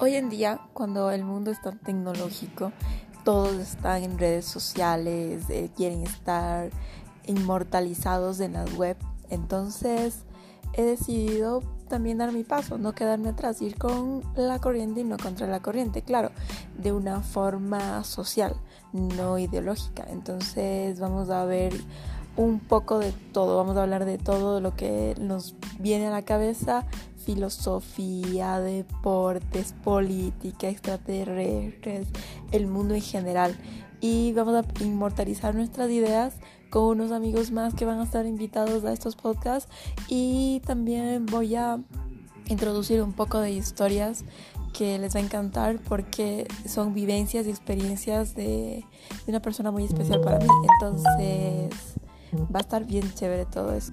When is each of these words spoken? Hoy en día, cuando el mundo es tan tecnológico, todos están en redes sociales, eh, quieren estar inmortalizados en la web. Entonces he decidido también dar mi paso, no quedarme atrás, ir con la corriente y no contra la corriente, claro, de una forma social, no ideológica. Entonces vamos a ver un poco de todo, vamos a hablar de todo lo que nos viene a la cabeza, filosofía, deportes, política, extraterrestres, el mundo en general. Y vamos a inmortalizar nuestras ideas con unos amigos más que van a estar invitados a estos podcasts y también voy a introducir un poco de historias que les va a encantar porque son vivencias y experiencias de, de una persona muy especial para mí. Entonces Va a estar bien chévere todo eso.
Hoy 0.00 0.14
en 0.14 0.30
día, 0.30 0.60
cuando 0.74 1.10
el 1.10 1.24
mundo 1.24 1.50
es 1.50 1.60
tan 1.60 1.76
tecnológico, 1.80 2.70
todos 3.24 3.54
están 3.54 4.04
en 4.04 4.16
redes 4.16 4.44
sociales, 4.44 5.50
eh, 5.50 5.70
quieren 5.76 6.04
estar 6.04 6.70
inmortalizados 7.26 8.38
en 8.38 8.52
la 8.52 8.64
web. 8.76 8.96
Entonces 9.28 10.20
he 10.74 10.82
decidido 10.82 11.64
también 11.88 12.18
dar 12.18 12.30
mi 12.30 12.44
paso, 12.44 12.78
no 12.78 12.94
quedarme 12.94 13.30
atrás, 13.30 13.60
ir 13.60 13.76
con 13.76 14.22
la 14.36 14.60
corriente 14.60 15.00
y 15.00 15.04
no 15.04 15.16
contra 15.16 15.48
la 15.48 15.58
corriente, 15.58 16.02
claro, 16.02 16.30
de 16.80 16.92
una 16.92 17.20
forma 17.20 18.04
social, 18.04 18.54
no 18.92 19.36
ideológica. 19.36 20.06
Entonces 20.10 21.00
vamos 21.00 21.28
a 21.30 21.44
ver 21.44 21.72
un 22.38 22.60
poco 22.60 23.00
de 23.00 23.12
todo, 23.32 23.56
vamos 23.56 23.76
a 23.76 23.82
hablar 23.82 24.04
de 24.04 24.16
todo 24.16 24.60
lo 24.60 24.76
que 24.76 25.16
nos 25.20 25.56
viene 25.80 26.06
a 26.06 26.10
la 26.10 26.22
cabeza, 26.22 26.86
filosofía, 27.16 28.60
deportes, 28.60 29.74
política, 29.82 30.68
extraterrestres, 30.68 32.06
el 32.52 32.68
mundo 32.68 32.94
en 32.94 33.02
general. 33.02 33.58
Y 34.00 34.32
vamos 34.34 34.54
a 34.54 34.84
inmortalizar 34.84 35.56
nuestras 35.56 35.90
ideas 35.90 36.36
con 36.70 36.84
unos 36.84 37.10
amigos 37.10 37.50
más 37.50 37.74
que 37.74 37.84
van 37.84 37.98
a 37.98 38.04
estar 38.04 38.24
invitados 38.24 38.84
a 38.84 38.92
estos 38.92 39.16
podcasts 39.16 39.68
y 40.06 40.62
también 40.64 41.26
voy 41.26 41.56
a 41.56 41.80
introducir 42.46 43.02
un 43.02 43.14
poco 43.14 43.40
de 43.40 43.50
historias 43.50 44.24
que 44.72 44.96
les 45.00 45.16
va 45.16 45.18
a 45.18 45.24
encantar 45.24 45.80
porque 45.80 46.46
son 46.68 46.94
vivencias 46.94 47.46
y 47.48 47.50
experiencias 47.50 48.36
de, 48.36 48.84
de 49.26 49.32
una 49.32 49.42
persona 49.42 49.72
muy 49.72 49.84
especial 49.84 50.20
para 50.20 50.38
mí. 50.38 50.46
Entonces 50.80 51.98
Va 52.54 52.60
a 52.60 52.62
estar 52.62 52.84
bien 52.84 53.12
chévere 53.14 53.44
todo 53.46 53.74
eso. 53.74 53.92